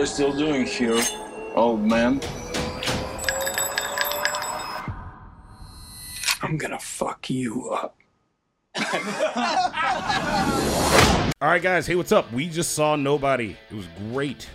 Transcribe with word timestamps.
are 0.00 0.04
you 0.04 0.06
still 0.06 0.32
doing 0.32 0.64
here, 0.64 0.98
old 1.54 1.82
man? 1.82 2.22
I'm 6.40 6.56
gonna 6.56 6.78
fuck 6.78 7.28
you 7.28 7.68
up. 7.68 7.98
All 11.42 11.48
right, 11.48 11.60
guys. 11.60 11.86
Hey, 11.86 11.96
what's 11.96 12.12
up? 12.12 12.32
We 12.32 12.48
just 12.48 12.72
saw 12.72 12.96
Nobody. 12.96 13.58
It 13.70 13.74
was 13.74 13.86
great. 14.10 14.48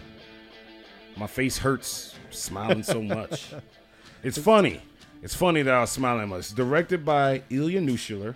My 1.16 1.27
face 1.27 1.59
hurts 1.59 2.16
smiling 2.32 2.82
so 2.82 3.04
much. 3.04 3.54
it's 4.23 4.39
funny. 4.39 4.82
It's 5.21 5.36
funny 5.36 5.62
that 5.62 5.73
I 5.75 5.82
was 5.82 5.91
smiling 5.91 6.30
much. 6.30 6.55
Directed 6.55 7.05
by 7.05 7.43
Ilya 7.52 7.82
Naishuller 7.82 8.34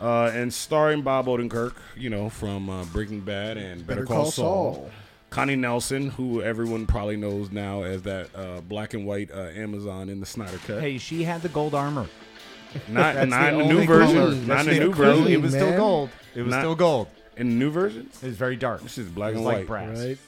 uh, 0.00 0.30
and 0.32 0.54
starring 0.54 1.02
Bob 1.02 1.26
Odenkirk, 1.26 1.74
you 1.98 2.08
know, 2.08 2.30
from 2.30 2.70
uh, 2.70 2.86
Breaking 2.86 3.20
Bad 3.20 3.58
and 3.58 3.86
Better, 3.86 4.06
Call, 4.06 4.30
Saul. 4.30 4.90
Connie 5.36 5.54
Nielsen, 5.54 6.08
who 6.08 6.40
everyone 6.40 6.86
probably 6.86 7.18
knows 7.18 7.50
now 7.52 7.82
as 7.82 8.00
that 8.04 8.34
uh, 8.34 8.62
black 8.62 8.94
and 8.94 9.06
white 9.06 9.30
uh, 9.30 9.50
Amazon 9.54 10.08
in 10.08 10.18
the 10.18 10.24
Snyder 10.24 10.56
Cut. 10.66 10.80
Hey, 10.80 10.96
she 10.96 11.24
had 11.24 11.42
the 11.42 11.50
gold 11.50 11.74
armor. 11.74 12.06
not 12.88 13.28
not 13.28 13.52
in 13.52 13.58
the 13.58 13.64
the 13.64 13.70
new 13.74 13.84
version. 13.84 14.46
Not 14.46 14.60
in 14.60 14.66
the 14.66 14.72
the 14.78 14.80
new 14.86 14.94
version. 14.94 15.26
It 15.28 15.42
was 15.42 15.52
still 15.52 15.76
gold. 15.76 16.08
It 16.34 16.40
was 16.40 16.52
Not- 16.52 16.60
still 16.62 16.74
gold. 16.74 17.08
In 17.36 17.50
the 17.50 17.54
new 17.54 17.70
version, 17.70 18.08
it's 18.22 18.22
very 18.22 18.56
dark. 18.56 18.82
this 18.82 18.96
is 18.96 19.10
black 19.10 19.32
It 19.32 19.36
and 19.36 19.44
like 19.44 19.56
white. 19.58 19.66
brass. 19.66 19.98
Right? 19.98 20.18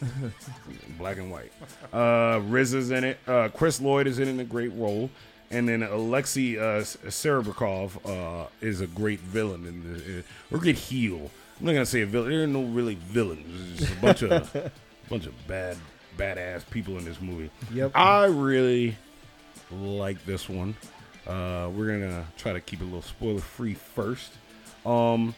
black 0.98 1.16
and 1.16 1.30
white. 1.30 1.52
Uh, 1.90 2.40
RZA 2.40 2.74
is 2.74 2.90
in 2.90 3.04
it. 3.04 3.18
Uh, 3.26 3.48
Chris 3.48 3.80
Lloyd 3.80 4.06
is 4.06 4.18
in, 4.18 4.28
it 4.28 4.32
in 4.32 4.40
a 4.40 4.44
great 4.44 4.74
role, 4.74 5.08
and 5.50 5.66
then 5.66 5.82
Alexei 5.84 6.58
uh, 6.58 6.82
Serebryakov 6.82 8.44
uh, 8.44 8.48
is 8.60 8.82
a 8.82 8.86
great 8.86 9.20
villain 9.20 9.66
in 9.66 9.82
the, 9.84 10.18
uh, 10.18 10.22
or 10.50 10.58
a 10.58 10.60
good 10.60 10.76
heel. 10.76 11.30
I'm 11.58 11.64
not 11.64 11.72
gonna 11.72 11.86
say 11.86 12.02
a 12.02 12.06
villain. 12.06 12.28
There 12.28 12.42
are 12.42 12.46
no 12.46 12.64
really 12.64 12.96
villains. 12.96 13.78
There's 13.78 13.88
just 13.88 13.92
a 13.92 14.02
bunch 14.02 14.22
of 14.22 14.72
bunch 15.08 15.26
of 15.26 15.34
bad 15.46 15.76
badass 16.16 16.68
people 16.70 16.98
in 16.98 17.04
this 17.04 17.20
movie. 17.20 17.50
Yep. 17.72 17.92
I 17.94 18.26
really 18.26 18.96
like 19.70 20.24
this 20.24 20.48
one. 20.48 20.74
Uh, 21.26 21.70
we're 21.74 21.98
gonna 21.98 22.24
try 22.36 22.52
to 22.52 22.60
keep 22.60 22.80
it 22.80 22.84
a 22.84 22.86
little 22.86 23.02
spoiler 23.02 23.40
free 23.40 23.74
first. 23.74 24.32
Um, 24.86 25.34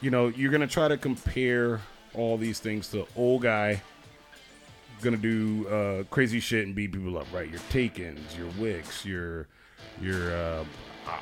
you 0.00 0.10
know, 0.10 0.28
you're 0.28 0.52
gonna 0.52 0.66
try 0.66 0.88
to 0.88 0.96
compare 0.96 1.80
all 2.14 2.36
these 2.36 2.60
things 2.60 2.88
to 2.88 3.06
old 3.16 3.42
guy 3.42 3.80
gonna 5.04 5.16
do 5.16 5.68
uh, 5.68 6.02
crazy 6.04 6.40
shit 6.40 6.66
and 6.66 6.74
beat 6.74 6.90
people 6.92 7.16
up, 7.18 7.26
right? 7.32 7.48
Your 7.48 7.60
Takens, 7.70 8.36
your 8.36 8.48
Wicks, 8.58 9.04
your 9.04 9.46
your 10.00 10.34
uh, 10.34 10.64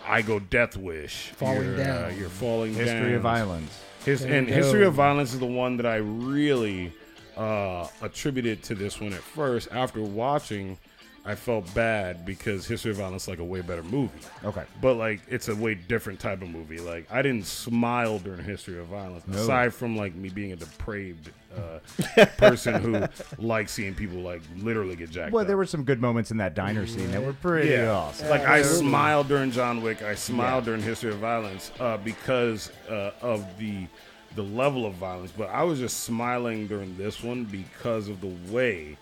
I 0.07 0.19
I 0.19 0.23
go 0.23 0.39
Death 0.39 0.77
Wish, 0.77 1.29
Falling 1.37 1.65
your, 1.65 1.77
Down. 1.77 2.05
uh, 2.05 2.09
your 2.09 2.29
falling 2.29 2.73
History 2.75 3.01
down. 3.01 3.15
of 3.15 3.23
violence. 3.23 3.81
His, 4.05 4.25
and 4.25 4.49
History 4.49 4.85
of 4.85 4.95
Violence 4.95 5.33
is 5.33 5.39
the 5.39 5.47
one 5.47 5.77
that 5.77 5.87
I 5.87 5.97
really 5.97 6.93
uh, 7.37 7.87
attributed 8.01 8.63
to 8.65 8.75
this 8.75 9.01
one 9.01 9.13
at 9.13 9.21
first. 9.23 9.69
After 9.73 10.03
watching, 10.03 10.79
I 11.25 11.37
felt 11.37 11.73
bad 11.73 12.27
because 12.27 12.67
History 12.67 12.91
of 12.91 12.97
Violence 12.97 13.23
is 13.25 13.29
like 13.29 13.39
a 13.39 13.45
way 13.45 13.61
better 13.61 13.85
movie. 13.85 14.11
Okay. 14.45 14.65
But 14.81 14.95
like 14.95 15.21
it's 15.29 15.49
a 15.49 15.55
way 15.55 15.75
different 15.75 16.19
type 16.19 16.43
of 16.43 16.49
movie. 16.49 16.81
Like 16.81 17.07
I 17.13 17.23
didn't 17.23 17.47
smile 17.47 18.19
during 18.19 18.43
History 18.43 18.79
of 18.79 18.87
Violence, 18.87 19.25
aside 19.29 19.73
from 19.73 19.97
like 19.97 20.17
me 20.17 20.31
being 20.31 20.51
a 20.53 20.57
depraved 20.57 21.31
uh, 21.57 22.25
person 22.39 22.83
who 22.83 23.07
likes 23.39 23.71
seeing 23.73 23.95
people 23.95 24.19
like 24.19 24.43
literally 24.59 24.97
get 24.97 25.11
jacked 25.11 25.33
Well, 25.33 25.43
up. 25.43 25.47
there 25.49 25.57
were 25.57 25.67
some 25.67 25.85
good 25.85 26.01
moments 26.01 26.33
in 26.33 26.39
that 26.39 26.55
diner 26.55 26.89
scene 26.89 27.11
that 27.13 27.23
were 27.23 27.35
pretty 27.35 27.77
awesome. 27.83 28.29
Like 28.29 28.43
I 28.43 28.63
smiled 28.63 29.29
during 29.29 29.53
John 29.53 29.81
Wick. 29.81 30.03
I 30.03 30.17
smiled 30.17 30.65
during 30.65 30.83
History 30.83 31.11
of 31.13 31.19
Violence 31.19 31.71
uh, 31.79 31.99
because 31.99 32.73
uh, 32.91 33.13
of 33.21 33.47
the 33.59 33.87
the 34.35 34.43
level 34.43 34.87
of 34.87 34.95
violence. 34.95 35.33
But 35.37 35.51
I 35.51 35.63
was 35.63 35.79
just 35.79 36.01
smiling 36.05 36.67
during 36.67 36.97
this 36.97 37.23
one 37.23 37.45
because 37.45 38.09
of 38.09 38.21
the 38.21 38.33
way 38.53 38.97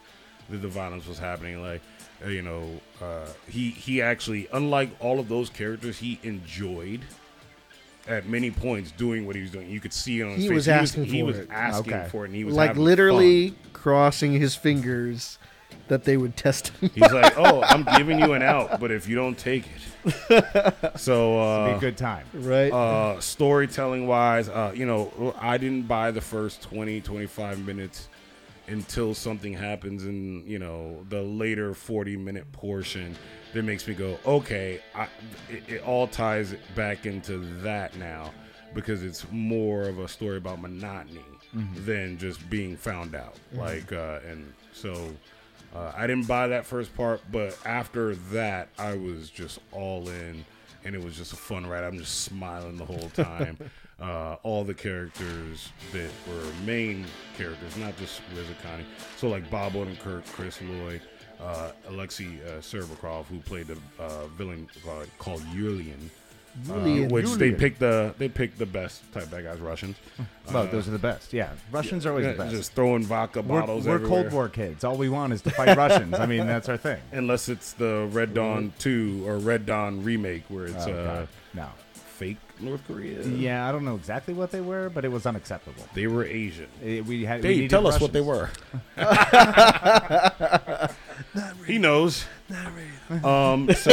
that 0.48 0.58
the 0.58 0.68
violence 0.68 1.06
was 1.06 1.18
happening. 1.18 1.62
Like 1.62 1.80
uh, 2.24 2.28
you 2.28 2.42
know, 2.42 2.68
uh, 3.02 3.26
he 3.48 3.70
he 3.70 4.02
actually, 4.02 4.48
unlike 4.52 4.90
all 5.00 5.18
of 5.20 5.28
those 5.28 5.48
characters, 5.50 5.98
he 5.98 6.18
enjoyed. 6.22 7.00
At 8.08 8.26
many 8.26 8.50
points, 8.50 8.90
doing 8.92 9.24
what 9.26 9.36
he 9.36 9.42
was 9.42 9.50
doing, 9.50 9.68
you 9.70 9.78
could 9.78 9.92
see 9.92 10.20
it 10.20 10.24
on 10.24 10.30
his 10.30 10.38
He 10.42 10.48
face. 10.48 10.54
was 10.56 10.64
he 10.66 10.72
asking 10.72 11.02
was, 11.02 11.12
he 11.12 11.20
for 11.20 11.26
was 11.26 11.38
it. 11.38 11.48
asking 11.50 11.92
Okay. 11.94 12.08
for 12.08 12.24
it, 12.24 12.28
and 12.28 12.34
he 12.34 12.44
was 12.44 12.54
like 12.56 12.74
literally 12.76 13.50
fun. 13.50 13.58
crossing 13.74 14.32
his 14.32 14.56
fingers 14.56 15.38
that 15.88 16.04
they 16.04 16.16
would 16.16 16.36
test 16.36 16.68
him. 16.68 16.90
He's 16.94 17.12
like, 17.12 17.34
"Oh, 17.36 17.62
I'm 17.62 17.84
giving 17.96 18.18
you 18.18 18.32
an 18.34 18.42
out, 18.42 18.78
but 18.80 18.90
if 18.90 19.08
you 19.08 19.16
don't 19.16 19.36
take 19.38 19.64
it, 19.66 20.96
so 20.98 21.38
uh, 21.40 21.66
Be 21.72 21.76
a 21.76 21.80
good 21.80 21.96
time. 21.96 22.26
right? 22.34 22.72
uh, 22.72 23.20
storytelling 23.20 24.06
wise, 24.06 24.48
uh, 24.48 24.72
you 24.74 24.86
know, 24.86 25.34
I 25.38 25.58
didn't 25.58 25.82
buy 25.88 26.10
the 26.10 26.20
first 26.20 26.62
20, 26.62 27.00
25 27.00 27.64
minutes 27.66 28.08
until 28.68 29.14
something 29.14 29.52
happens 29.52 30.04
in, 30.06 30.46
you 30.46 30.58
know, 30.60 31.04
the 31.08 31.20
later 31.22 31.74
40 31.74 32.16
minute 32.16 32.50
portion 32.52 33.16
that 33.52 33.64
makes 33.64 33.88
me 33.88 33.94
go, 33.94 34.16
okay, 34.24 34.80
I, 34.94 35.08
it, 35.48 35.64
it 35.68 35.82
all 35.82 36.06
ties 36.06 36.54
back 36.76 37.04
into 37.04 37.38
that 37.62 37.96
now 37.96 38.30
because 38.72 39.02
it's 39.02 39.26
more 39.32 39.82
of 39.88 39.98
a 39.98 40.06
story 40.06 40.36
about 40.36 40.60
monotony 40.60 41.20
than 41.84 42.16
just 42.16 42.48
being 42.48 42.76
found 42.76 43.16
out. 43.16 43.34
Like, 43.52 43.92
uh, 43.92 44.20
and 44.24 44.52
so. 44.72 45.08
Uh, 45.74 45.92
I 45.96 46.06
didn't 46.06 46.26
buy 46.26 46.48
that 46.48 46.66
first 46.66 46.94
part, 46.96 47.20
but 47.30 47.56
after 47.64 48.14
that, 48.32 48.68
I 48.78 48.96
was 48.96 49.30
just 49.30 49.60
all 49.72 50.08
in, 50.08 50.44
and 50.84 50.94
it 50.94 51.02
was 51.02 51.16
just 51.16 51.32
a 51.32 51.36
fun 51.36 51.66
ride. 51.66 51.84
I'm 51.84 51.98
just 51.98 52.22
smiling 52.22 52.76
the 52.76 52.84
whole 52.84 53.10
time. 53.10 53.56
uh, 54.00 54.36
all 54.42 54.64
the 54.64 54.74
characters 54.74 55.70
that 55.92 56.10
were 56.28 56.52
main 56.64 57.04
characters, 57.36 57.76
not 57.76 57.96
just 57.98 58.20
RZA 58.34 58.60
Connie. 58.62 58.86
So 59.16 59.28
like 59.28 59.48
Bob 59.50 59.74
Odenkirk, 59.74 60.26
Chris 60.32 60.60
Lloyd, 60.62 61.02
uh, 61.40 61.72
Alexei 61.88 62.38
uh, 62.46 63.22
who 63.22 63.38
played 63.40 63.66
the 63.68 63.78
uh, 63.98 64.26
villain 64.36 64.68
uh, 64.88 65.04
called 65.18 65.42
Yulian. 65.54 66.10
Uh, 66.68 66.72
Yulian. 66.74 67.10
which 67.10 67.26
they 67.34 67.50
Yulian. 67.52 67.58
picked 67.58 67.78
the 67.80 68.14
they 68.18 68.28
picked 68.28 68.58
the 68.58 68.66
best 68.66 69.02
type 69.12 69.30
bad 69.30 69.44
guys 69.44 69.58
Russians. 69.60 69.96
Well, 70.52 70.66
those 70.66 70.88
are 70.88 70.90
the 70.90 70.98
best. 70.98 71.32
Yeah, 71.32 71.50
Russians 71.70 72.04
are 72.04 72.10
always 72.10 72.26
Yeah, 72.26 72.32
the 72.32 72.38
best. 72.38 72.50
Just 72.56 72.72
throwing 72.72 73.04
vodka 73.04 73.40
we're 73.40 73.60
bottles. 73.60 73.86
we're 73.86 73.94
everywhere. 73.94 74.22
Cold 74.22 74.32
War 74.32 74.48
kids. 74.48 74.82
All 74.82 74.96
we 74.96 75.08
want 75.08 75.32
is 75.32 75.42
to 75.42 75.50
fight 75.50 75.76
Russians. 75.76 76.12
I 76.14 76.26
mean, 76.26 76.44
that's 76.48 76.68
our 76.68 76.76
thing. 76.76 77.00
unless 77.12 77.48
it's 77.48 77.72
the 77.74 78.08
Red 78.10 78.34
Dawn 78.34 78.72
two 78.80 79.22
or 79.28 79.38
Red 79.38 79.64
Dawn 79.64 80.02
remake 80.02 80.42
where 80.48 80.64
it's 80.66 80.86
Oh, 80.88 80.92
uh, 80.92 81.26
No. 81.54 81.68
fake 81.94 82.38
North 82.58 82.84
Korea. 82.88 83.22
Yeah, 83.28 83.68
I 83.68 83.70
don't 83.70 83.84
know 83.84 83.94
exactly 83.94 84.34
what 84.34 84.50
they 84.50 84.60
were, 84.60 84.90
but 84.90 85.04
it 85.04 85.12
was 85.12 85.24
unacceptable. 85.24 85.84
they 85.94 86.08
were 86.08 86.24
Asian. 86.24 86.66
Eh, 86.84 87.00
We 87.00 87.24
had. 87.24 87.42
Dave, 87.42 87.54
needed 87.56 87.70
tell 87.70 87.86
us 87.86 88.00
what 88.00 88.12
they 88.12 88.20
Russians. 88.20 88.58
were. 88.96 90.90
He 91.66 91.78
knows. 91.78 92.24
Um. 93.24 93.68
So 93.74 93.92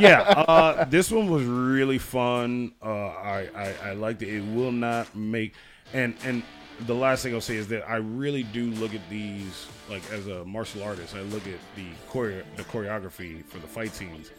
yeah, 0.00 0.22
uh, 0.48 0.84
this 0.84 1.10
one 1.10 1.30
was 1.30 1.44
really 1.44 1.98
fun. 1.98 2.72
Uh, 2.82 2.88
I, 3.08 3.48
I 3.54 3.74
I 3.90 3.92
liked 3.94 4.22
it. 4.22 4.28
It 4.28 4.44
will 4.54 4.72
not 4.72 5.14
make 5.14 5.54
and 5.92 6.14
and 6.24 6.42
the 6.86 6.94
last 6.94 7.22
thing 7.22 7.34
I'll 7.34 7.40
say 7.40 7.56
is 7.56 7.68
that 7.68 7.88
I 7.88 7.96
really 7.96 8.44
do 8.44 8.66
look 8.72 8.94
at 8.94 9.00
these 9.10 9.66
like 9.90 10.02
as 10.12 10.26
a 10.26 10.44
martial 10.44 10.82
artist. 10.82 11.14
I 11.14 11.22
look 11.22 11.46
at 11.46 11.58
the 11.76 11.86
choreo- 12.08 12.44
the 12.56 12.64
choreography 12.64 13.44
for 13.44 13.58
the 13.58 13.66
fight 13.66 13.94
scenes 13.94 14.30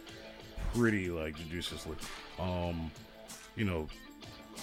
pretty 0.74 1.10
like 1.10 1.36
judiciously. 1.38 1.96
Um, 2.40 2.92
you 3.56 3.66
know, 3.66 3.88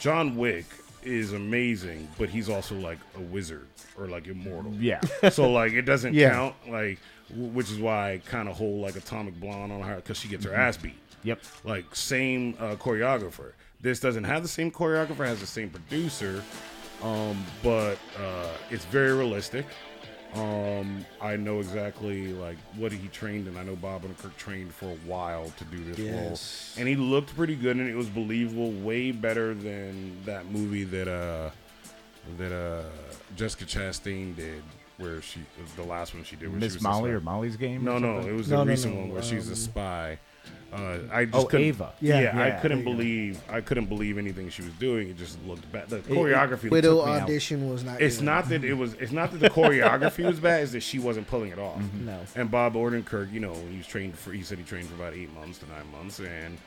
John 0.00 0.36
Wick 0.36 0.64
is 1.06 1.32
amazing, 1.32 2.08
but 2.18 2.28
he's 2.28 2.48
also 2.48 2.74
like 2.74 2.98
a 3.16 3.20
wizard 3.20 3.66
or 3.98 4.06
like 4.08 4.26
immortal. 4.26 4.72
Yeah. 4.74 5.00
So 5.30 5.50
like 5.50 5.72
it 5.72 5.82
doesn't 5.82 6.14
Yeah. 6.14 6.30
count. 6.30 6.54
Like 6.68 6.98
w- 7.30 7.48
which 7.48 7.70
is 7.70 7.78
why 7.78 8.12
I 8.12 8.18
kind 8.18 8.48
of 8.48 8.56
hold 8.56 8.82
like 8.82 8.96
Atomic 8.96 9.38
Blonde 9.40 9.72
on 9.72 9.80
her 9.82 9.96
because 9.96 10.18
she 10.18 10.28
gets 10.28 10.44
her 10.44 10.54
ass 10.54 10.76
beat. 10.76 10.98
Yep. 11.22 11.40
Like 11.64 11.94
same 11.94 12.54
uh, 12.58 12.74
choreographer. 12.76 13.52
This 13.80 14.00
doesn't 14.00 14.24
have 14.24 14.42
the 14.42 14.48
same 14.48 14.70
choreographer, 14.70 15.24
has 15.26 15.40
the 15.40 15.46
same 15.46 15.70
producer, 15.70 16.42
um, 17.02 17.44
but 17.62 17.98
uh, 18.18 18.48
it's 18.70 18.84
very 18.86 19.12
realistic. 19.12 19.66
Um, 20.36 21.04
I 21.20 21.36
know 21.36 21.60
exactly 21.60 22.32
like 22.32 22.58
what 22.76 22.92
he 22.92 23.08
trained, 23.08 23.46
and 23.48 23.58
I 23.58 23.62
know 23.64 23.74
Bob 23.76 24.02
Odenkirk 24.02 24.36
trained 24.36 24.74
for 24.74 24.86
a 24.86 24.96
while 25.06 25.50
to 25.56 25.64
do 25.64 25.82
this 25.84 25.98
Yes. 25.98 26.12
role, 26.76 26.80
and 26.80 26.88
he 26.88 26.94
looked 26.96 27.34
pretty 27.34 27.56
good, 27.56 27.76
and 27.78 27.88
it 27.88 27.94
was 27.94 28.08
believable, 28.08 28.70
way 28.72 29.12
better 29.12 29.54
than 29.54 30.22
that 30.26 30.46
movie 30.50 30.84
that 30.84 31.08
uh 31.08 31.50
that 32.38 32.52
uh 32.52 32.82
Jessica 33.36 33.64
Chastain 33.64 34.36
did, 34.36 34.62
where 34.98 35.20
she 35.22 35.40
was 35.60 35.72
the 35.72 35.82
last 35.84 36.14
one 36.14 36.24
she 36.24 36.36
did. 36.36 36.48
Where 36.50 36.58
she 36.60 36.64
Miss 36.66 36.74
was 36.74 36.82
Molly 36.82 37.10
or 37.10 37.20
Molly's 37.20 37.56
game? 37.56 37.84
No, 37.84 37.96
or 37.96 38.00
no, 38.00 38.18
it 38.20 38.32
was 38.32 38.48
No, 38.48 38.58
the 38.58 38.64
no, 38.64 38.70
recent 38.70 38.94
no, 38.94 39.00
one 39.00 39.10
where 39.12 39.22
she's 39.22 39.48
a 39.48 39.52
um, 39.52 39.56
spy. 39.56 40.18
Uh, 40.72 40.98
I 41.12 41.24
just 41.24 41.36
Oh, 41.36 41.44
couldn't, 41.46 41.66
Ava. 41.66 41.92
Yeah, 42.00 42.20
yeah, 42.20 42.42
I 42.42 42.50
couldn't 42.60 42.84
there 42.84 42.92
you 42.92 42.96
go. 42.96 43.02
believe 43.02 43.40
I 43.48 43.60
couldn't 43.60 43.86
believe 43.86 44.18
anything 44.18 44.48
she 44.50 44.62
was 44.62 44.72
doing. 44.74 45.08
It 45.08 45.16
just 45.16 45.38
looked 45.46 45.70
bad. 45.72 45.88
The 45.88 45.98
choreography. 46.00 46.70
Widow 46.70 46.96
took 46.98 47.06
me 47.06 47.12
out. 47.12 47.22
audition 47.22 47.70
was 47.70 47.84
not. 47.84 48.00
It's 48.00 48.16
good. 48.16 48.24
not 48.24 48.48
that 48.48 48.64
it 48.64 48.74
was. 48.74 48.94
It's 48.94 49.12
not 49.12 49.30
that 49.32 49.38
the 49.38 49.50
choreography 49.50 50.24
was 50.24 50.38
bad. 50.40 50.62
It's 50.62 50.72
that 50.72 50.82
she 50.82 50.98
wasn't 50.98 51.28
pulling 51.28 51.50
it 51.52 51.58
off. 51.58 51.80
No. 52.04 52.18
And 52.34 52.50
Bob 52.50 52.74
Odenkirk, 52.74 53.32
you 53.32 53.40
know, 53.40 53.54
he 53.70 53.78
was 53.78 53.86
trained 53.86 54.18
for. 54.18 54.32
He 54.32 54.42
said 54.42 54.58
he 54.58 54.64
trained 54.64 54.88
for 54.88 54.94
about 54.96 55.14
eight 55.14 55.32
months 55.34 55.58
to 55.58 55.66
nine 55.68 55.90
months, 55.92 56.18
and 56.20 56.58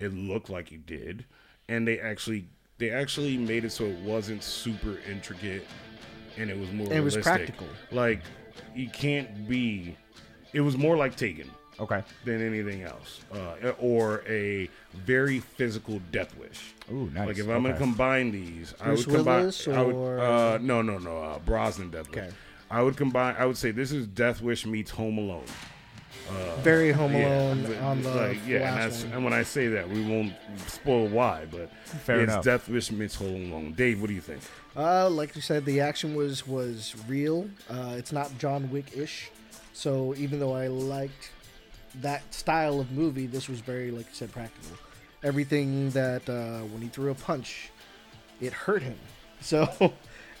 it 0.00 0.14
looked 0.14 0.50
like 0.50 0.68
he 0.68 0.76
did. 0.76 1.24
And 1.68 1.86
they 1.86 1.98
actually, 2.00 2.46
they 2.78 2.90
actually 2.90 3.36
made 3.36 3.64
it 3.64 3.70
so 3.72 3.84
it 3.84 3.98
wasn't 3.98 4.42
super 4.42 4.98
intricate, 5.10 5.66
and 6.38 6.50
it 6.50 6.58
was 6.58 6.70
more. 6.72 6.86
And 6.86 6.96
it 6.96 7.00
was 7.00 7.16
realistic. 7.16 7.56
practical. 7.56 7.66
Like 7.90 8.20
you 8.74 8.88
can't 8.88 9.48
be. 9.48 9.96
It 10.52 10.60
was 10.62 10.76
more 10.78 10.96
like 10.96 11.14
Taken 11.16 11.50
Okay. 11.80 12.02
than 12.24 12.40
anything 12.44 12.82
else, 12.82 13.20
uh, 13.32 13.72
or 13.78 14.22
a 14.26 14.68
very 14.94 15.40
physical 15.40 16.00
Death 16.10 16.36
Wish. 16.38 16.74
Ooh, 16.90 17.10
nice. 17.14 17.28
Like 17.28 17.38
if 17.38 17.48
I'm 17.48 17.62
gonna 17.62 17.76
combine 17.76 18.30
these, 18.32 18.74
I 18.80 18.86
Bruce 18.86 19.06
would 19.06 19.16
combine. 19.16 19.40
Willis 19.40 19.68
I 19.68 19.82
would, 19.82 19.94
or- 19.94 20.18
uh, 20.20 20.58
no, 20.58 20.82
no, 20.82 20.98
no. 20.98 21.18
Uh, 21.18 21.38
Bronson 21.40 21.90
Death 21.90 22.08
Wish. 22.10 22.18
Okay. 22.18 22.30
I 22.70 22.82
would 22.82 22.96
combine. 22.96 23.36
I 23.38 23.46
would 23.46 23.56
say 23.56 23.70
this 23.70 23.92
is 23.92 24.06
Death 24.06 24.40
Wish 24.42 24.66
meets 24.66 24.90
Home 24.92 25.18
Alone. 25.18 25.44
Very 26.62 26.92
Home 26.92 27.14
Alone 27.14 27.62
but- 27.66 27.78
on 27.78 28.02
the 28.02 28.10
like, 28.14 28.38
yeah, 28.46 28.72
and, 28.72 28.80
that's, 28.92 29.04
one. 29.04 29.12
and 29.12 29.24
when 29.24 29.32
I 29.32 29.42
say 29.42 29.68
that, 29.68 29.88
we 29.88 30.04
won't 30.04 30.32
spoil 30.66 31.06
why, 31.08 31.46
but 31.50 31.70
Fair 31.84 32.20
it's 32.20 32.32
enough. 32.32 32.44
Death 32.44 32.68
Wish 32.68 32.90
meets 32.92 33.14
Home 33.16 33.52
Alone. 33.52 33.72
Dave, 33.72 34.00
what 34.00 34.08
do 34.08 34.14
you 34.14 34.20
think? 34.20 34.42
Uh, 34.76 35.08
like 35.08 35.34
you 35.36 35.42
said, 35.42 35.64
the 35.64 35.80
action 35.80 36.14
was 36.14 36.46
was 36.46 36.94
real. 37.06 37.48
Uh, 37.70 37.94
it's 37.96 38.12
not 38.12 38.36
John 38.38 38.70
Wick 38.70 38.96
ish. 38.96 39.30
So 39.72 40.14
even 40.16 40.40
though 40.40 40.54
I 40.54 40.66
liked 40.66 41.30
that 41.96 42.22
style 42.34 42.80
of 42.80 42.90
movie, 42.92 43.26
this 43.26 43.48
was 43.48 43.60
very, 43.60 43.90
like 43.90 44.06
you 44.06 44.14
said, 44.14 44.30
practical. 44.32 44.76
Everything 45.22 45.90
that 45.90 46.28
uh, 46.28 46.60
when 46.66 46.82
he 46.82 46.88
threw 46.88 47.10
a 47.10 47.14
punch, 47.14 47.70
it 48.40 48.52
hurt 48.52 48.82
him. 48.82 48.98
So 49.40 49.68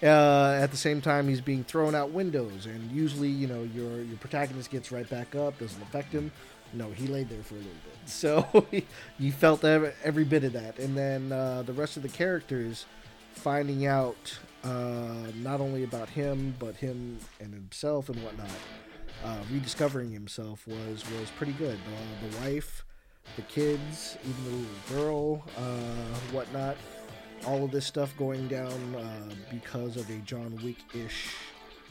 uh, 0.02 0.58
at 0.60 0.70
the 0.70 0.76
same 0.76 1.00
time, 1.00 1.28
he's 1.28 1.40
being 1.40 1.64
thrown 1.64 1.94
out 1.94 2.10
windows, 2.10 2.66
and 2.66 2.90
usually, 2.92 3.28
you 3.28 3.46
know, 3.46 3.62
your 3.74 4.02
your 4.02 4.16
protagonist 4.18 4.70
gets 4.70 4.92
right 4.92 5.08
back 5.08 5.34
up, 5.34 5.58
doesn't 5.58 5.82
affect 5.82 6.12
him. 6.12 6.30
No, 6.72 6.90
he 6.90 7.06
laid 7.06 7.28
there 7.28 7.42
for 7.42 7.54
a 7.54 7.58
little 7.58 7.72
bit. 7.72 7.94
So 8.08 8.66
you 9.18 9.32
felt 9.32 9.64
every, 9.64 9.92
every 10.02 10.24
bit 10.24 10.42
of 10.42 10.54
that, 10.54 10.78
and 10.78 10.96
then 10.96 11.30
uh, 11.30 11.62
the 11.62 11.74
rest 11.74 11.98
of 11.98 12.02
the 12.02 12.08
characters 12.08 12.86
finding 13.34 13.86
out 13.86 14.38
uh, 14.64 15.30
not 15.36 15.60
only 15.60 15.84
about 15.84 16.08
him 16.08 16.54
but 16.58 16.74
him 16.74 17.18
and 17.38 17.52
himself 17.52 18.08
and 18.08 18.22
whatnot, 18.22 18.48
uh, 19.24 19.38
rediscovering 19.52 20.10
himself 20.10 20.66
was 20.66 21.04
was 21.20 21.30
pretty 21.36 21.52
good. 21.52 21.76
Uh, 21.76 22.30
the 22.30 22.36
wife, 22.38 22.84
the 23.36 23.42
kids, 23.42 24.16
even 24.26 24.44
the 24.44 24.50
little 24.50 25.04
girl, 25.04 25.44
uh, 25.58 26.18
whatnot. 26.32 26.76
All 27.46 27.64
of 27.64 27.70
this 27.70 27.86
stuff 27.86 28.14
going 28.18 28.46
down 28.48 28.94
uh, 28.96 29.34
because 29.50 29.96
of 29.96 30.08
a 30.10 30.16
John 30.18 30.58
Wick 30.62 30.76
ish 30.94 31.28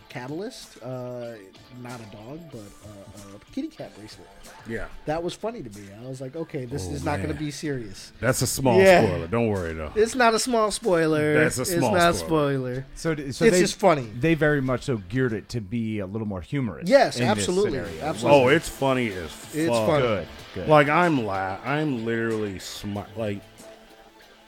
catalyst. 0.09 0.81
Uh, 0.83 1.33
not 1.81 1.99
a 1.99 2.15
dog, 2.15 2.39
but 2.51 2.59
uh, 2.59 3.35
a 3.35 3.51
kitty 3.53 3.67
cat 3.67 3.95
bracelet. 3.97 4.27
Yeah, 4.67 4.85
That 5.05 5.21
was 5.23 5.33
funny 5.33 5.61
to 5.63 5.79
me. 5.79 5.87
I 6.03 6.07
was 6.07 6.21
like, 6.21 6.35
okay, 6.35 6.65
this 6.65 6.87
Oh, 6.89 6.93
is 6.93 7.03
not 7.03 7.17
going 7.17 7.29
to 7.33 7.35
be 7.39 7.51
serious. 7.51 8.11
that's 8.19 8.41
a 8.41 8.47
small 8.47 8.79
Yeah. 8.79 9.03
spoiler. 9.05 9.27
Don't 9.27 9.47
worry 9.49 9.73
though. 9.73 9.91
It's 9.95 10.15
not 10.15 10.33
a 10.33 10.39
small 10.39 10.71
spoiler. 10.71 11.33
That's 11.39 11.57
a 11.57 11.65
small 11.65 11.95
It's 11.95 12.01
not 12.03 12.11
a 12.11 12.13
spoiler. 12.13 12.85
spoiler. 12.85 12.85
So, 12.95 13.15
so 13.15 13.21
It's 13.23 13.39
they, 13.39 13.49
just 13.61 13.79
funny. 13.79 14.09
They 14.19 14.33
very 14.33 14.61
much 14.61 14.83
so 14.83 14.97
geared 15.09 15.33
it 15.33 15.49
to 15.49 15.61
be 15.61 15.99
a 15.99 16.05
little 16.05 16.27
more 16.27 16.41
humorous. 16.41 16.87
Yes, 16.89 17.19
absolutely, 17.19 17.79
absolutely. 18.01 18.41
Oh, 18.43 18.47
it's 18.49 18.69
funny 18.69 19.07
as 19.11 19.31
fuck. 19.31 19.55
It's 19.55 19.69
funny. 19.69 20.01
Good. 20.05 20.27
Good. 20.55 20.69
Like 20.69 20.87
I'm 20.89 21.25
la- 21.25 21.57
I'm 21.65 22.05
literally 22.05 22.55
smi- 22.55 23.05
like 23.17 23.41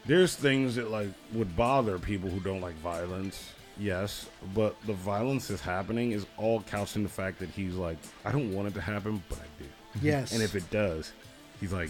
there's 0.06 0.36
things 0.36 0.76
that 0.76 0.90
like 0.92 1.10
would 1.34 1.56
bother 1.56 2.00
people 2.00 2.30
who 2.30 2.40
don't 2.40 2.62
like 2.62 2.76
violence. 2.76 3.52
Yes, 3.78 4.28
but 4.54 4.76
the 4.86 4.94
violence 4.94 5.48
that's 5.48 5.62
happening 5.62 6.12
is 6.12 6.26
all 6.38 6.62
couched 6.64 6.98
in 6.98 7.04
the 7.04 7.10
fact 7.10 7.40
that 7.40 7.50
he's 7.50 7.76
like, 7.76 7.98
I 8.26 8.32
don't 8.32 8.54
want 8.54 8.68
it 8.68 8.74
to 8.74 8.82
happen, 8.82 9.24
but 9.30 9.38
I 9.40 9.44
do. 9.64 9.70
Yes. 10.02 10.34
And 10.34 10.42
if 10.44 10.54
it 10.56 10.70
does, 10.70 11.14
he's 11.62 11.72
like 11.72 11.90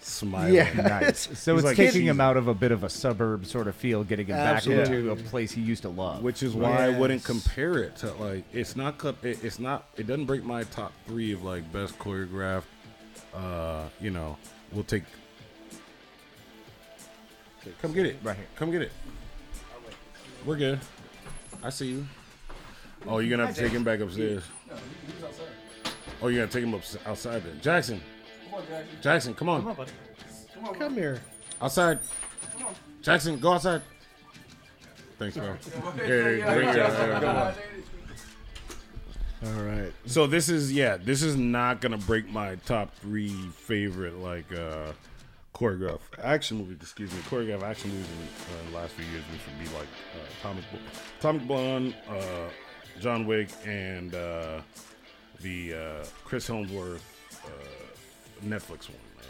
smiling. 0.00 0.54
Yeah. 0.54 0.72
nice. 1.02 1.26
So 1.38 1.54
He's 1.54 1.60
it's 1.60 1.64
like, 1.64 1.76
taking 1.76 2.02
"Jeez." 2.02 2.06
him 2.06 2.20
out 2.22 2.36
of 2.38 2.48
a 2.48 2.54
bit 2.54 2.72
of 2.72 2.84
a 2.84 2.88
suburb 2.88 3.44
sort 3.44 3.68
of 3.68 3.74
feel, 3.74 4.02
getting 4.02 4.26
him 4.26 4.36
back 4.36 4.56
Absolutely. 4.56 4.96
into 4.98 5.10
a 5.10 5.16
place 5.16 5.52
he 5.52 5.60
used 5.60 5.82
to 5.82 5.88
love. 5.90 6.22
Which 6.22 6.42
is 6.42 6.54
why 6.54 6.84
I 6.86 6.88
wouldn't 6.88 7.20
Yes. 7.20 7.26
compare 7.26 7.78
it 7.82 7.96
to 7.96 8.12
like 8.14 8.44
it's 8.52 8.74
not 8.76 8.96
co- 8.98 9.14
it, 9.22 9.44
it's 9.44 9.58
not 9.58 9.86
it 9.98 10.06
doesn't 10.06 10.24
break 10.26 10.42
my 10.44 10.64
top 10.64 10.92
three 11.06 11.32
of 11.32 11.42
like 11.44 11.70
best 11.70 11.98
choreographed. 11.98 12.64
Uh, 13.34 13.84
you 14.00 14.10
know, 14.10 14.36
we'll 14.72 14.84
take. 14.84 15.02
Come 17.80 17.92
get 17.92 18.06
it 18.06 18.16
Right 18.22 18.36
here. 18.36 18.46
Come 18.56 18.70
get 18.70 18.82
it. 18.82 18.92
We're 20.44 20.56
good. 20.56 20.80
I 21.62 21.70
see 21.70 21.86
you. 21.86 22.06
Oh, 23.06 23.18
you're 23.18 23.30
gonna 23.30 23.46
have 23.46 23.54
to 23.54 23.60
take 23.60 23.72
him 23.72 23.84
back 23.84 24.00
upstairs. 24.00 24.42
Oh, 26.20 26.28
you're 26.28 26.44
gonna 26.44 26.52
take 26.52 26.64
him 26.64 26.74
up 26.74 26.82
outside 27.06 27.42
then. 27.42 27.60
Jackson. 27.60 28.00
Jackson, 29.02 29.34
come 29.34 29.48
on. 29.48 29.76
Come 30.78 30.94
here. 30.94 31.20
Outside. 31.60 31.98
Jackson, 33.02 33.38
go 33.38 33.52
outside. 33.52 33.82
Thanks, 35.18 35.36
yeah, 35.36 35.54
yeah, 36.06 36.28
yeah. 36.30 37.54
All 39.44 39.62
right. 39.62 39.92
So 40.06 40.26
this 40.26 40.48
is 40.48 40.72
yeah, 40.72 40.96
this 40.96 41.22
is 41.22 41.36
not 41.36 41.80
gonna 41.80 41.98
break 41.98 42.28
my 42.28 42.56
top 42.66 42.94
three 42.96 43.34
favorite 43.50 44.18
like 44.18 44.50
uh 44.52 44.92
choreograph 45.54 46.00
action 46.22 46.58
movies. 46.58 46.78
Excuse 46.80 47.12
me, 47.12 47.18
choreograph 47.30 47.62
action 47.62 47.90
movies 47.90 48.06
in 48.10 48.56
uh, 48.56 48.70
the 48.70 48.76
last 48.76 48.92
few 48.94 49.04
years, 49.12 49.24
which 49.32 49.40
would 49.46 49.58
be 49.58 49.66
like 49.76 49.88
uh, 50.14 50.18
Atomic 50.40 50.64
Atomic 51.20 51.46
Blonde, 51.46 51.94
uh, 52.08 52.48
John 53.00 53.26
Wick, 53.26 53.48
and 53.64 54.14
uh, 54.14 54.60
the 55.40 55.74
uh, 55.74 56.04
Chris 56.24 56.48
Hemsworth 56.48 57.00
uh, 57.44 57.48
Netflix 58.44 58.88
one 58.88 58.98
uh, 59.18 59.22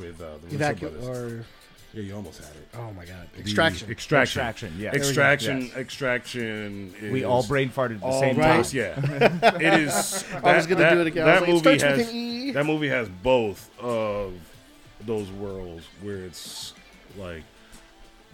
with 0.00 0.20
uh, 0.20 0.36
the 0.48 0.56
Russo 0.58 0.74
brothers. 0.74 1.08
or 1.08 1.44
Yeah, 1.92 2.02
you 2.02 2.14
almost 2.14 2.38
had 2.44 2.54
it. 2.56 2.68
oh 2.74 2.92
my 2.92 3.04
god, 3.04 3.28
The 3.34 3.40
extraction. 3.40 3.90
Extraction. 3.90 4.40
Extraction, 4.42 4.74
yeah. 4.78 4.92
Extraction. 4.94 5.62
Yes. 5.62 5.76
Extraction. 5.76 6.94
Is 7.00 7.12
we 7.12 7.24
all 7.24 7.42
brain 7.46 7.70
farted 7.70 7.94
at 7.96 8.00
the 8.00 8.06
all 8.06 8.20
same 8.20 8.36
right. 8.36 8.64
time. 8.64 8.74
Yeah, 8.74 9.56
it 9.60 9.80
is. 9.80 10.24
I 10.44 10.56
was 10.56 10.66
that- 10.66 10.68
gonna 10.68 10.80
that- 10.80 10.94
do 10.94 11.00
it 11.00 11.06
again. 11.06 11.24
That 11.26 11.40
like, 11.42 11.48
movie 11.48 11.58
starts 11.78 11.82
with 11.82 12.06
has 12.06 12.12
E. 12.14 12.52
that 12.52 12.66
movie 12.66 12.88
has 12.88 13.08
both 13.08 13.70
of 13.80 14.34
those 15.06 15.30
worlds 15.30 15.84
where 16.02 16.18
it's 16.24 16.74
like 17.16 17.42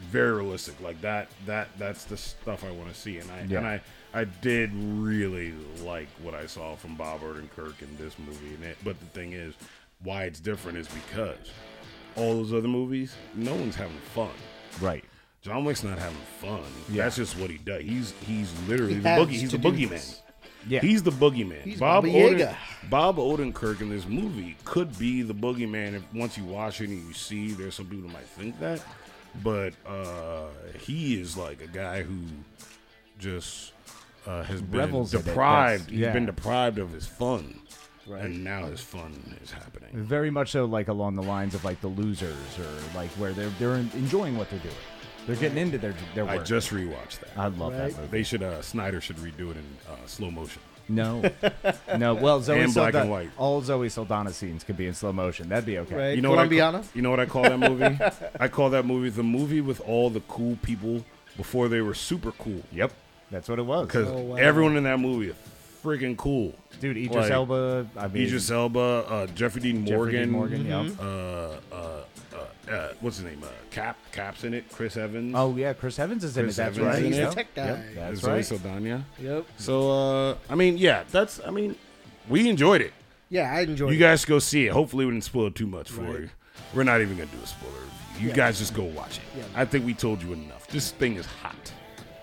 very 0.01 0.33
realistic. 0.33 0.81
Like 0.81 1.01
that. 1.03 1.29
That 1.47 1.69
that's 1.79 2.05
the 2.05 2.17
stuff 2.17 2.65
I 2.65 2.71
want 2.73 2.93
to 2.93 2.99
see, 2.99 3.19
and 3.19 3.31
I 3.31 3.45
Yeah. 3.49 3.59
and 3.59 3.67
I 3.67 3.81
I 4.15 4.25
did 4.25 4.71
really 4.75 5.55
like 5.85 6.09
what 6.23 6.35
I 6.35 6.47
saw 6.47 6.75
from 6.75 6.97
Bob 6.97 7.21
Odenkirk 7.21 7.81
in 7.81 7.97
this 7.99 8.19
movie. 8.19 8.55
And 8.55 8.65
it, 8.65 8.77
but 8.85 8.99
the 8.99 9.07
thing 9.07 9.33
is, 9.35 9.55
why 10.03 10.25
it's 10.25 10.41
different 10.41 10.79
is 10.79 10.89
because 10.89 11.37
all 12.17 12.35
those 12.35 12.53
other 12.53 12.69
movies, 12.69 13.15
no 13.35 13.55
one's 13.55 13.77
having 13.77 13.97
fun. 14.15 14.31
Right. 14.81 15.05
John 15.43 15.65
Wick's 15.65 15.83
not 15.83 15.99
having 15.99 16.17
fun. 16.41 16.61
Yeah. 16.91 17.05
That's 17.05 17.17
just 17.17 17.37
what 17.39 17.51
he 17.51 17.59
does. 17.59 17.83
He's 17.83 18.15
he's 18.27 18.53
literally 18.69 18.95
He 18.95 19.01
the 19.01 19.09
has 19.09 19.27
boogie. 19.27 19.31
He's 19.31 19.51
to 19.51 19.59
the 19.59 19.71
do 19.71 19.77
boogeyman. 19.87 19.89
this. 19.91 20.23
Yeah. 20.69 20.81
He's 20.81 21.03
the 21.03 21.11
boogeyman. 21.11 21.63
He's 21.63 21.81
Bob 21.81 22.05
Baba 22.05 22.15
Oden, 22.17 22.57
Bob 22.89 23.17
Odenkirk 23.17 23.81
in 23.81 23.89
this 23.91 24.07
movie 24.07 24.57
could 24.65 24.97
be 24.99 25.23
the 25.23 25.35
boogeyman 25.35 25.95
if 25.95 26.03
once 26.15 26.39
you 26.39 26.45
watch 26.45 26.81
it 26.81 26.89
and 26.91 27.05
you 27.07 27.13
see 27.13 27.51
there's 27.53 27.75
some 27.75 27.87
people 27.87 28.07
that 28.07 28.13
might 28.15 28.23
think 28.27 28.59
that, 28.61 28.81
but 29.43 29.73
uh, 29.85 30.47
he 30.79 31.21
is 31.21 31.37
like 31.37 31.61
a 31.61 31.67
guy 31.67 32.03
who 32.03 32.17
just 33.19 33.73
uh, 34.27 34.43
has 34.45 34.63
been 34.63 34.79
Revels 34.81 35.15
in 35.15 35.21
it. 35.21 35.25
deprived. 35.27 35.83
That's- 35.85 35.91
He's 35.91 35.99
yeah. 36.01 36.13
been 36.13 36.27
deprived 36.27 36.79
of 36.79 36.93
his 36.93 37.07
fun, 37.07 37.59
Right. 38.07 38.23
and 38.25 38.43
now 38.43 38.67
his 38.67 38.81
fun 38.81 39.37
is 39.43 39.51
happening. 39.53 39.91
Very 39.93 40.31
much 40.31 40.51
so, 40.51 40.65
like 40.65 40.89
along 40.89 41.15
the 41.15 41.23
lines 41.23 41.55
of 41.55 41.65
like 41.65 41.81
the 41.81 41.89
losers, 41.89 42.37
or 42.59 42.67
like 42.97 43.11
where 43.11 43.33
they're 43.33 43.51
they're 43.59 43.75
enjoying 43.77 44.37
what 44.37 44.51
they're 44.51 44.59
doing. 44.59 44.75
They're 45.27 45.37
getting 45.37 45.59
into 45.59 45.79
their 45.79 45.95
their 46.15 46.25
work. 46.25 46.41
I 46.41 46.43
just 46.45 46.71
rewatched 46.71 47.21
that. 47.21 47.31
I 47.37 47.47
love 47.47 47.73
Right. 47.73 47.91
that 47.93 47.97
movie. 47.97 48.09
They 48.11 48.23
should. 48.25 48.43
Uh, 48.43 48.61
Snyder 48.63 49.01
should 49.01 49.17
redo 49.19 49.51
it 49.53 49.57
in 49.57 49.65
uh, 49.89 49.95
slow 50.07 50.31
motion. 50.33 50.61
No, 50.89 51.23
no. 51.97 52.15
Well, 52.15 52.41
Zoe 52.43 52.59
And 52.61 52.75
black 52.75 52.93
Salda- 52.93 53.03
and 53.03 53.11
white. 53.11 53.31
all 53.39 53.63
Zoe 53.63 53.89
Saldana 53.89 54.33
scenes 54.33 54.65
could 54.65 54.77
be 54.77 54.89
in 54.89 54.95
slow 54.95 55.13
motion. 55.13 55.49
That'd 55.49 55.65
be 55.65 55.79
okay. 55.79 55.95
Right. 55.95 56.17
You 56.17 56.23
know 56.23 56.31
what 56.31 56.41
I 56.41 56.49
Colombiana? 56.49 56.79
call, 56.81 56.89
you 56.95 57.03
know 57.03 57.11
what 57.11 57.21
I 57.21 57.27
call 57.27 57.43
that 57.45 57.59
movie? 57.61 57.99
I 58.41 58.49
call 58.49 58.71
that 58.71 58.85
movie 58.85 59.11
the 59.11 59.23
movie 59.23 59.61
with 59.61 59.81
all 59.83 60.11
the 60.11 60.21
cool 60.23 60.59
people 60.63 61.05
before 61.37 61.69
they 61.69 61.81
were 61.81 61.95
super 61.95 62.33
cool. 62.33 62.63
Yep, 62.73 62.93
that's 63.31 63.49
what 63.49 63.61
it 63.61 63.63
was. 63.63 63.87
Because 63.87 64.09
Oh, 64.09 64.19
wow. 64.19 64.37
everyone 64.37 64.77
in 64.77 64.83
that 64.83 64.99
movie 64.99 65.29
is 65.29 65.37
freaking 65.83 66.17
cool. 66.17 66.55
Dude, 66.81 66.97
Idris 66.97 67.15
Like, 67.17 67.31
Elba. 67.31 67.87
I 67.97 68.09
mean, 68.09 68.23
Idris 68.25 68.51
Elba, 68.51 68.79
uh, 68.81 69.27
Jeffrey 69.29 69.61
Dean 69.63 69.85
Jeffrey 69.85 69.97
Morgan, 69.97 70.21
Dean 70.21 70.31
Morgan. 70.31 70.67
Yep. 70.67 71.01
uh, 71.01 71.05
uh, 71.05 71.57
uh, 72.35 72.71
uh, 72.73 72.89
what's 73.01 73.17
his 73.19 73.27
name? 73.27 73.43
Uh, 73.43 73.49
Cap, 73.71 73.97
Cap's 74.13 74.45
in 74.45 74.55
it. 74.55 74.65
Chris 74.71 74.97
Evans. 74.97 75.35
Oh 75.37 75.55
yeah, 75.57 75.73
Chris 75.73 75.99
Evans 75.99 76.25
is 76.25 76.37
in 76.37 76.45
Chris 76.47 76.59
it. 76.59 76.63
That's 76.63 76.79
Evans 76.79 76.87
right. 76.95 76.99
is 76.99 77.05
in 77.05 77.13
He's 77.25 77.29
the 77.31 77.35
tech 77.35 77.55
guy. 77.55 77.67
Yep, 77.67 77.95
that's 77.95 78.21
Zoe 78.21 78.33
right. 78.33 78.45
Saldana. 78.45 79.05
Yep. 79.21 79.47
So, 79.57 79.91
uh, 79.91 80.37
I 80.49 80.55
mean, 80.55 80.77
yeah, 80.79 81.05
that's. 81.11 81.41
I 81.47 81.51
mean, 81.51 81.77
we 82.29 82.49
enjoyed 82.49 82.81
it. 82.81 82.93
Yeah, 83.29 83.53
I 83.53 83.61
enjoyed 83.61 83.91
it. 83.91 83.95
You 83.95 83.99
it. 83.99 84.09
guys 84.09 84.25
go 84.25 84.39
see 84.39 84.67
it. 84.67 84.73
Hopefully, 84.73 85.05
we 85.07 85.13
didn't 85.13 85.25
spoil 85.25 85.51
too 85.51 85.67
much 85.67 85.91
for 85.91 86.03
Right. 86.03 86.21
you. 86.21 86.31
We're 86.75 86.85
not 86.85 87.01
even 87.01 87.17
gonna 87.17 87.31
do 87.31 87.39
a 87.43 87.47
spoiler 87.47 87.73
review. 87.75 88.25
You 88.25 88.29
Yeah. 88.29 88.35
guys 88.37 88.59
just 88.59 88.75
go 88.75 88.85
watch 88.85 89.19
it. 89.19 89.25
Yeah. 89.39 89.45
I 89.55 89.65
think 89.65 89.85
we 89.87 89.95
told 89.95 90.23
you 90.23 90.33
enough. 90.33 90.67
This 90.69 90.91
thing 90.93 91.17
is 91.17 91.27
hot. 91.27 91.73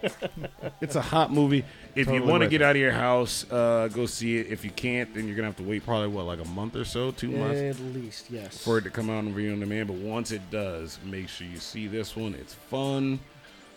it's 0.82 0.96
a 0.96 1.02
hot 1.02 1.32
movie. 1.32 1.64
If 1.96 2.08
you 2.10 2.24
want 2.24 2.44
to 2.44 2.50
get 2.50 2.62
it. 2.62 2.64
out 2.66 2.76
of 2.76 2.82
your 2.82 2.92
house, 2.92 3.50
uh, 3.52 3.90
go 3.94 4.06
see 4.06 4.38
it. 4.38 4.48
If 4.48 4.64
you 4.64 4.72
can't, 4.72 5.14
then 5.14 5.28
you're 5.28 5.36
gonna 5.36 5.48
have 5.48 5.58
to 5.58 5.64
wait 5.64 5.86
probably 5.86 6.08
what 6.08 6.26
like 6.26 6.40
a 6.40 6.48
month 6.50 6.76
or 6.76 6.86
so, 6.86 7.12
two 7.12 7.30
months 7.32 7.60
At 7.60 7.80
least, 7.94 8.30
yes. 8.30 8.58
for 8.64 8.78
it 8.78 8.84
to 8.84 8.90
come 8.90 9.10
out 9.10 9.18
on 9.20 9.34
video 9.34 9.54
on 9.54 9.60
demand. 9.60 9.88
But 9.88 9.98
once 9.98 10.32
it 10.32 10.42
does, 10.52 11.00
make 11.06 11.28
sure 11.30 11.48
you 11.48 11.58
see 11.60 11.88
this 11.88 12.16
one. 12.16 12.34
It's 12.36 12.54
fun, 12.54 13.20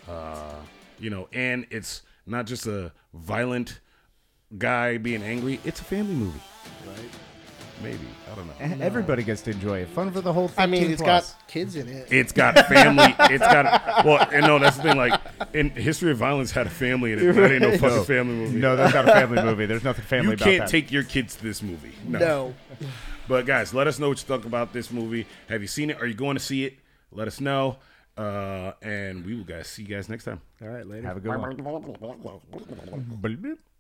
uh, 0.09 0.55
you 0.99 1.11
know, 1.11 1.29
and 1.33 1.67
it's 1.71 2.03
not 2.27 2.47
just 2.47 2.67
a 2.67 2.93
violent 3.15 3.81
guy 4.59 4.99
being 4.99 5.23
angry. 5.23 5.59
It's 5.65 5.81
a 5.81 5.85
family 5.85 6.15
movie, 6.15 6.41
Right. 6.87 6.97
maybe. 7.83 8.07
I 8.31 8.35
don't 8.35 8.47
know. 8.47 8.53
Eh, 8.61 8.77
Everybody 8.81 9.23
gets 9.25 9.43
to 9.43 9.51
enjoy 9.51 9.81
it. 9.81 9.89
Fun 9.89 10.11
for 10.13 10.21
the 10.21 10.33
whole. 10.33 10.49
15 10.49 10.63
I 10.63 10.67
mean, 10.67 10.91
it's 10.93 11.03
plus. 11.03 11.33
got 11.33 11.49
kids 11.49 11.77
in 11.77 11.89
it. 11.89 12.09
It's 12.11 12.33
got 12.33 12.55
family. 12.69 13.15
It's 13.31 13.45
got 13.45 14.05
well, 14.05 14.27
and 14.33 14.47
no, 14.47 14.59
that's 14.59 14.77
the 14.77 14.83
thing. 14.85 14.97
Like 14.97 15.21
in 15.53 15.71
History 15.71 16.11
of 16.11 16.19
Violence, 16.19 16.51
had 16.51 16.67
a 16.67 16.71
family 16.71 17.13
in 17.13 17.19
it. 17.19 17.33
That 17.35 17.51
ain't 17.53 17.63
no 17.63 17.71
fucking 17.79 17.97
No. 17.99 18.05
family 18.05 18.35
movie. 18.35 18.59
No, 18.59 18.77
that's 18.77 18.95
not 18.95 19.09
a 19.09 19.13
family 19.13 19.43
movie. 19.43 19.67
There's 19.67 19.85
nothing 19.85 20.05
family 20.05 20.35
about 20.35 20.47
it. 20.47 20.51
you 20.51 20.57
about 20.57 20.59
can't 20.71 20.71
that. 20.71 20.85
take 20.87 20.93
your 20.93 21.03
kids 21.05 21.35
to 21.37 21.43
this 21.43 21.63
movie. 21.63 21.93
No. 22.07 22.19
no. 22.19 22.55
But 23.29 23.47
guys, 23.47 23.73
let 23.73 23.87
us 23.87 23.99
know 23.99 24.09
what 24.09 24.19
you 24.21 24.27
think 24.27 24.45
about 24.45 24.73
this 24.73 24.91
movie. 24.91 25.27
Have 25.49 25.63
you 25.63 25.69
seen 25.69 25.91
it? 25.91 26.01
Are 26.01 26.07
you 26.07 26.15
going 26.15 26.37
to 26.37 26.43
see 26.43 26.65
it? 26.65 26.75
Let 27.13 27.29
us 27.29 27.41
know. 27.41 27.79
Uh, 28.17 28.73
and 28.83 29.25
we 29.25 29.35
will 29.35 29.45
guys 29.45 29.69
see 29.69 29.83
you 29.83 29.89
guys 29.89 30.09
next 30.09 30.25
time. 30.25 30.41
All 30.61 30.69
right, 30.69 30.87
later. 30.87 31.07
Have 31.07 31.17
a 31.17 31.21
good 31.21 31.29
one. 31.31 31.57